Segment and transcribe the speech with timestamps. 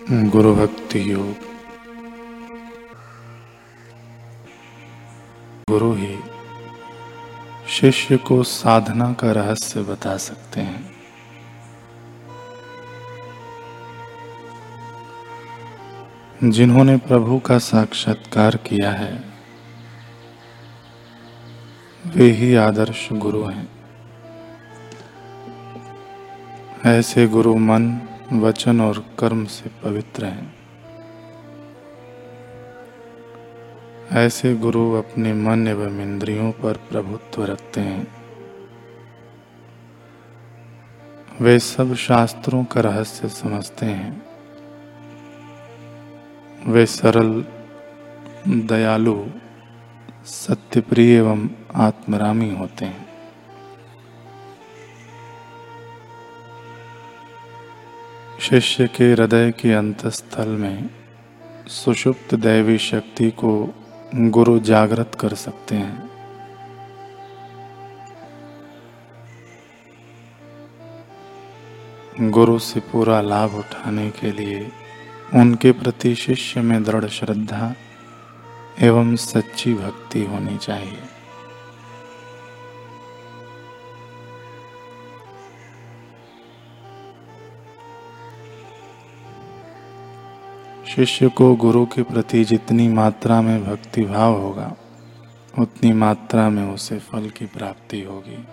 [0.00, 1.34] गुरु भक्ति योग।
[5.70, 6.18] गुरु ही
[7.68, 10.90] शिष्य को साधना का रहस्य बता सकते हैं।
[16.44, 19.24] जिन्होंने प्रभु का साक्षात्कार किया है,
[22.06, 23.68] वे ही आदर्श गुरु हैं।
[26.86, 28.00] ऐसे गुरु मन
[28.32, 30.54] वचन और कर्म से पवित्र हैं।
[34.12, 38.06] ऐसे गुरु अपने मन एवं इंद्रियों पर प्रभुत्व रखते हैं।
[41.40, 44.22] वे सब शास्त्रों का रहस्य समझते हैं।
[46.66, 47.44] वे सरल,
[48.48, 49.26] दयालु,
[50.24, 53.07] सत्यप्रिय एवं आत्मरामी होते हैं।
[58.40, 60.90] शिष्य के हृदय के अंतस्थल में
[61.66, 63.74] सुषुप्त दैवी शक्ति को
[64.14, 66.10] गुरु जागृत कर सकते हैं।
[72.30, 74.72] गुरु से पूरा लाभ उठाने के लिए
[75.34, 77.74] उनके प्रति शिष्य में दृढ़ श्रद्धा
[78.80, 81.17] एवं सच्ची भक्ति होनी चाहिए।
[90.94, 94.76] शिष्य को गुरु के प्रति जितनी मात्रा में भक्ति भाव होगा,
[95.58, 98.44] उतनी मात्रा में उसे फल की प्राप्ति होगी।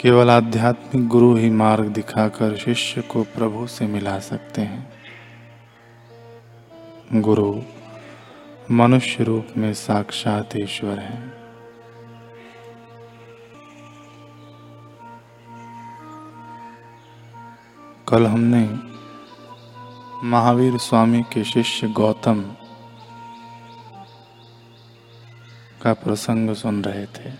[0.00, 4.92] केवल आध्यात्मिक गुरु ही मार्ग दिखाकर शिष्य को प्रभु से मिला सकते हैं।
[7.20, 7.60] गुरु
[8.70, 11.32] मनुष्य रूप में साक्षात ईश्वर है।
[18.08, 18.94] कल हमने
[20.24, 22.40] महावीर स्वामी के शिष्य गौतम
[25.82, 27.30] का प्रसंग सुन रहे थे।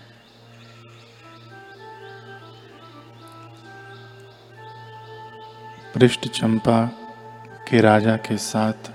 [5.95, 6.85] पृष्ठ चंपा
[7.69, 8.91] के राजा के साथ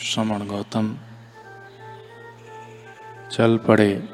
[0.00, 0.96] श्रमण गौतम
[3.32, 4.08] चल पड़े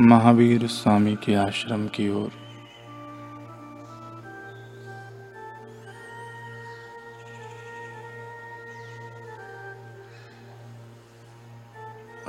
[0.00, 2.41] महावीर स्वामी के आश्रम की ओर।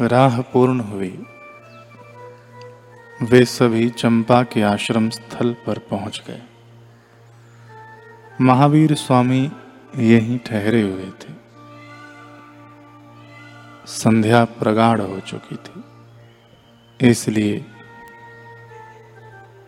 [0.01, 1.25] राह पूर्ण हुई।
[3.21, 6.41] वे सभी चंपा के आश्रम स्थल पर पहुँच गए।
[8.41, 9.51] महावीर स्वामी
[9.95, 11.33] यहीं ठहरे हुए थे।
[13.85, 15.83] संध्या प्रगाढ़ हो चुकी थी।
[17.09, 17.65] इसलिए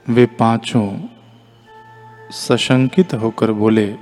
[0.10, 1.00] वे पाँचों
[2.32, 3.98] सशंकित होकर बोले,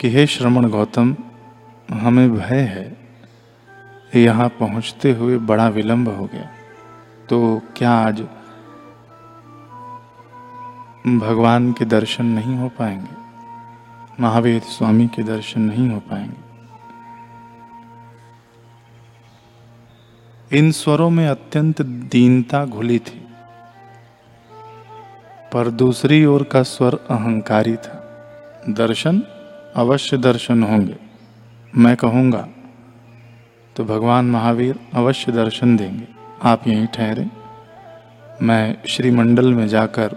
[0.00, 1.16] कि हे श्रमण गौतम,
[1.90, 2.99] हमें भय है।
[4.16, 6.50] यहाँ पहुँचते हुए बड़ा विलंब हो गया।
[7.28, 8.20] तो क्या आज
[11.06, 13.20] भगवान के दर्शन नहीं हो पाएँगे?
[14.22, 16.50] महावीर स्वामी के दर्शन नहीं हो पाएँगे।
[20.58, 23.26] इन स्वरों में अत्यंत दीनता घुली थी।
[25.52, 27.96] पर दूसरी ओर का स्वर अहंकारी था।
[28.68, 29.22] दर्शन
[29.76, 30.96] अवश्य दर्शन होंगे।
[31.76, 32.48] मैं कहूँगा
[33.80, 36.08] तो भगवान महावीर अवश्य दर्शन देंगे।
[36.42, 37.26] आप यहीं ठहरे।
[38.42, 40.08] मैं श्रीमंडल में जाकर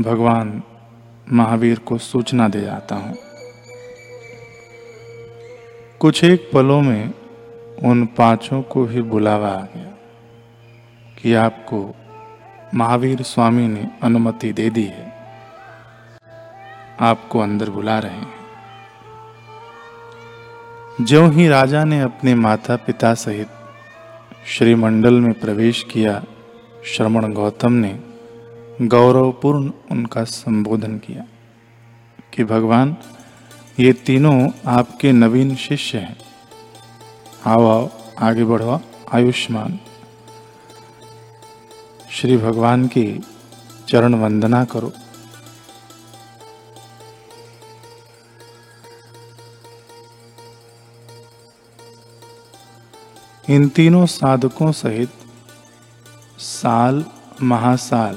[0.00, 0.62] भगवान
[1.32, 3.16] महावीर को सूचना दे जाता हूँ।
[6.00, 7.12] कुछ एक पलों में
[7.84, 9.92] उन पाँचों को भी बुलावा आ गया
[11.22, 11.94] कि आपको
[12.74, 15.12] महावीर स्वामी ने अनुमति दे दी है।
[17.00, 18.35] आपको अंदर बुला रहे हैं।
[21.00, 23.48] ज्यों ही राजा ने अपने माता पिता सहित
[24.46, 26.24] श्रीमंडल में प्रवेश किया
[26.84, 28.00] श्रमण गौतम ने
[28.82, 31.24] गौरवपूर्ण उनका संबोधन किया
[32.34, 32.96] कि, भगवान,
[33.78, 36.16] ये तीनों आपके नवीन शिष्य हैं।
[37.46, 38.80] आओ आओ, आगे बढ़ो,
[39.12, 39.78] आयुष्मान।
[42.10, 43.22] श्री भगवान की
[43.88, 44.92] चरण वंदना करो।
[53.48, 55.10] इन तीनों साधकों सहित
[56.38, 57.04] साल
[57.42, 58.16] महासाल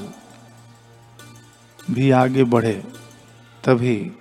[1.90, 2.72] भी आगे बढ़े,
[3.64, 4.12] तभी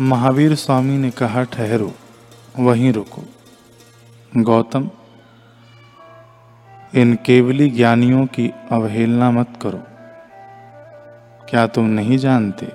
[0.00, 1.92] महावीर स्वामी ने कहा, ठहरो,
[2.58, 3.22] वहीं रुको।
[4.36, 4.90] गौतम,
[6.94, 9.82] इन केवली ज्ञानियों की अवहेलना मत करो।
[11.50, 12.68] क्या तुम नहीं जानते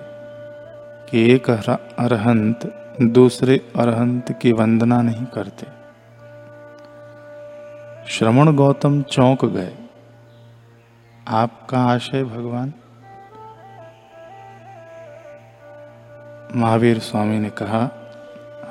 [1.10, 2.68] कि एक अरहंत
[3.02, 5.75] दूसरे अरहंत की वंदना नहीं करते?
[8.08, 9.72] श्रवण गौतम चौंक गए।
[11.28, 12.74] आपका आशय भगवान?
[16.56, 17.80] महावीर स्वामी ने कहा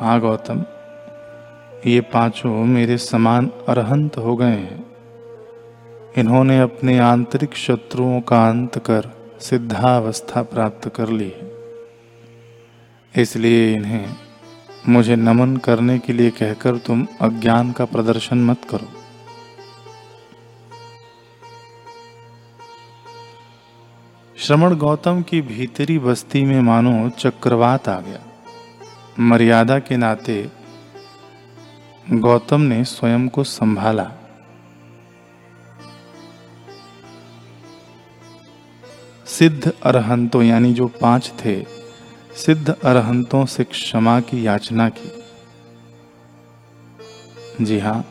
[0.00, 0.64] हाँ गौतम,
[1.86, 4.84] ये पाँचों मेरे समान अरहंत हो गए हैं।
[6.18, 11.52] इन्होंने अपने आंतरिक शत्रुओं का अंत कर सिद्धावस्था प्राप्त कर ली है।
[13.14, 14.06] इसलिए इन्हें
[14.88, 19.03] मुझे नमन करने के लिए कहकर तुम अज्ञान का प्रदर्शन मत करो।
[24.44, 28.18] श्रमण गौतम की भीतरी बस्ती में मानो चक्रवात आ गया।
[29.20, 30.50] मर्यादा के नाते
[32.12, 34.10] गौतम ने स्वयं को संभाला।
[39.26, 41.66] सिद्ध अरहंतों यानी जो पाँच थे,
[42.36, 45.24] सिद्ध अरहंतों से क्षमा की याचना की।
[47.64, 48.08] जी हाँ,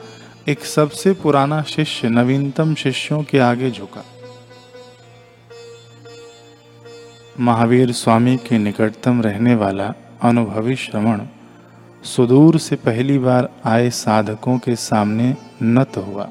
[0.47, 4.05] एक सबसे पुराना शिष्य नवीनतम शिष्यों के आगे झुका।
[7.39, 11.21] महावीर स्वामी के निकटतम रहने वाला अनुभवी श्रवण
[12.03, 16.29] सुदूर से पहली बार आए साधकों के सामने नत हुआ।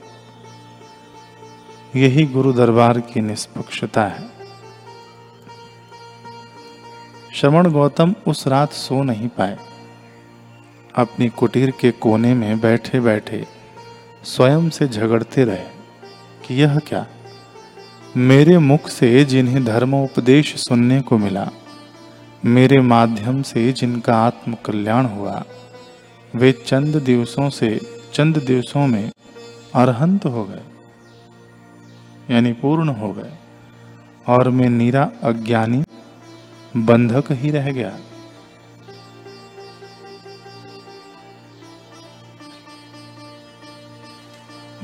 [1.96, 4.30] यही गुरु दरबार की निष्पक्षता है।
[7.34, 9.58] श्रवण गौतम उस रात सो नहीं पाए।
[10.96, 13.46] अपनी कुटीर के कोने में बैठे बैठे
[14.24, 15.68] स्वयं से झगड़ते रहे
[16.46, 17.06] कि यह क्या?
[18.16, 21.48] मेरे मुख से जिन्हें धर्म उपदेश सुनने को मिला,
[22.44, 25.44] मेरे माध्यम से जिनका आत्म कल्याण हुआ,
[26.34, 27.80] वे चंद दिवसों से,
[28.14, 29.10] चंद दिवसों में
[29.74, 30.62] अरहंत हो गए,
[32.30, 33.32] यानी पूर्ण हो गए,
[34.26, 35.82] और मैं नीरा अज्ञानी
[36.76, 37.96] बंधक ही रह गया।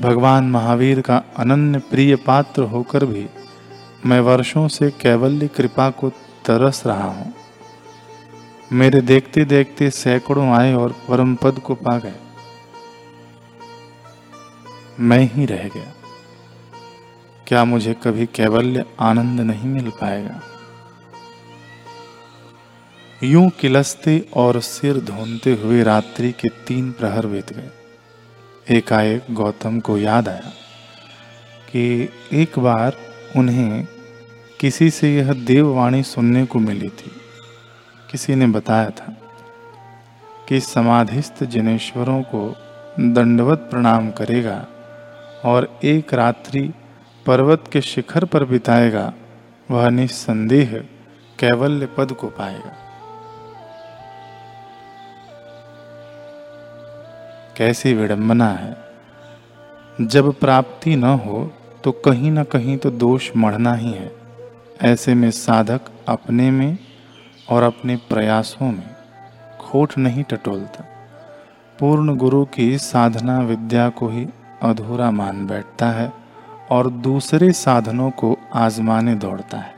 [0.09, 3.27] भगवान महावीर का अनन्य प्रिय पात्र होकर भी
[4.05, 6.09] मैं वर्षों से कैवल्य कृपा को
[6.45, 7.33] तरस रहा हूँ।
[8.71, 12.15] मेरे देखते देखते सैकड़ों आए और परम पद को पा गए।
[14.99, 15.93] मैं ही रह गया।
[17.47, 20.41] क्या मुझे कभी कैवल्य आनंद नहीं मिल पाएगा?
[23.23, 27.69] यूँ किलसते और सिर धोनते हुए रात्रि के तीन प्रहर बीत गए।
[28.71, 30.51] एकाएक गौतम को याद आया
[31.71, 32.95] कि एक बार
[33.35, 33.87] उन्हें
[34.59, 37.11] किसी से यह देववाणी सुनने को मिली थी।
[38.11, 39.17] किसी ने बताया था
[40.49, 42.55] कि समाधिस्थ जिनेश्वरों को
[42.99, 44.67] दंडवत प्रणाम करेगा
[45.45, 46.73] और एक रात्रि
[47.25, 49.13] पर्वत के शिखर पर बिताएगा,
[49.71, 50.85] वह निस्संदेह
[51.39, 52.88] कैवल्य पद को पाएगा।
[57.59, 58.77] कैसी विडंबना है?
[60.01, 61.53] जब प्राप्ति न हो
[61.83, 64.15] तो कहीं ना कहीं तो दोष मढ़ना ही है।
[64.81, 66.77] ऐसे में साधक अपने में
[67.49, 68.95] और अपने प्रयासों में
[69.59, 70.85] खोट नहीं टटोलता।
[71.79, 74.27] पूर्ण गुरु की साधना विद्या को ही
[74.61, 76.13] अधूरा मान बैठता है
[76.71, 79.73] और दूसरे साधनों को आजमाने दौड़ता है।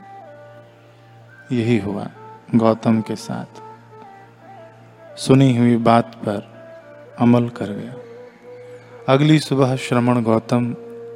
[1.52, 2.08] यही हुआ
[2.54, 3.62] गौतम के साथ।
[5.18, 6.51] सुनी हुई बात पर
[7.20, 7.94] अमल कर गया।
[9.08, 10.74] अगली सुबह श्रमण गौतम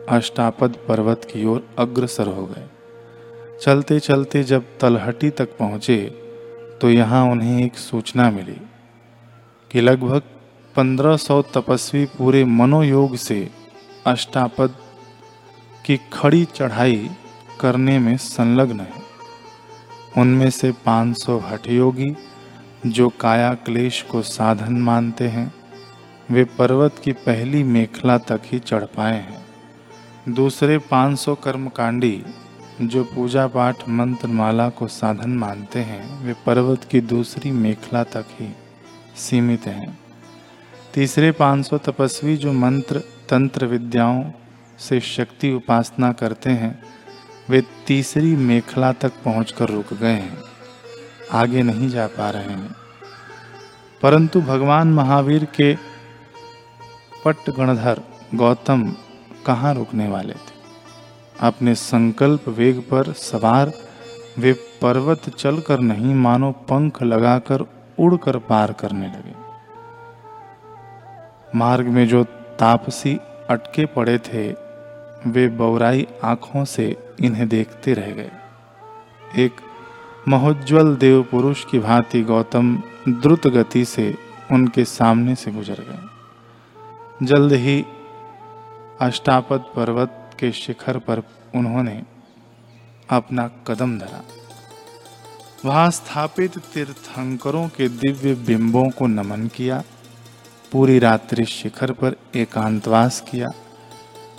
[0.08, 2.66] अष्टापद पर्वत की ओर अग्रसर हो गए।
[3.62, 5.98] चलते चलते जब तलहटी तक पहुँचे
[6.80, 8.60] तो यहाँ उन्हें एक सूचना मिली
[9.70, 10.22] कि लगभग
[10.76, 13.48] पंद्रह सौ तपस्वी पूरे मनोयोग से
[14.06, 14.74] अष्टापद
[15.86, 17.08] की खड़ी चढ़ाई
[17.60, 19.04] करने में संलग्न है।
[20.18, 22.14] उनमें से 500 हठयोगी
[22.86, 25.52] जो काया क्लेश को साधन मानते हैं
[26.30, 29.46] वे पर्वत की पहली मेखला तक ही चढ़ पाए हैं।
[30.28, 32.22] दूसरे 500 कर्मकांडी,
[32.80, 38.24] जो पूजा पाठ मंत्र माला को साधन मानते हैं, वे पर्वत की दूसरी मेखला तक
[38.40, 38.56] ही
[39.16, 39.98] सीमित हैं।
[40.94, 44.24] तीसरे 500 तपस्वी, जो मंत्र, तंत्र विद्याओं
[44.78, 46.82] से शक्ति उपासना करते हैं,
[47.48, 50.38] वे तीसरी मेखला तक पहुंचकर रुक गए हैं।
[51.32, 52.74] आगे नहीं जा पा रहे हैं।
[54.02, 55.95] परंतु भगवान महावीर के
[57.26, 58.00] पट्ट गणधर
[58.34, 58.94] गौतम
[59.46, 60.56] कहाँ रुकने वाले थे?
[61.40, 63.72] अपने संकल्प वेग पर सवार,
[64.38, 67.66] वे पर्वत चलकर नहीं मानो पंख लगाकर
[67.98, 69.34] उड़कर पार करने लगे।
[71.58, 72.24] मार्ग में जो
[72.58, 73.18] तापसी
[73.50, 74.52] अटके पड़े थे,
[75.30, 78.30] वे बौराई आँखों से इन्हें देखते रह गए।
[79.36, 79.52] एक
[80.28, 84.14] महोज्वल देव पुरुष की भांति गौतम द्रुत गति से
[84.52, 86.15] उनके सामने से गुजर गए।
[87.22, 87.84] जल्द ही
[89.00, 91.22] अष्टापद पर्वत के शिखर पर
[91.54, 92.02] उन्होंने
[93.10, 94.24] अपना कदम धरा।
[95.64, 99.82] वहाँ स्थापित तीर्थंकरों के दिव्य बिंबों को नमन किया,
[100.72, 103.48] पूरी रात्रि शिखर पर एकांतवास किया।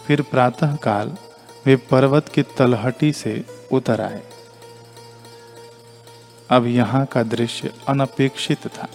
[0.07, 1.17] फिर प्रातःकाल
[1.65, 4.23] वे पर्वत की तलहटी से उतर आए।
[6.49, 8.87] अब यहाँ का दृश्य अनपेक्षित था।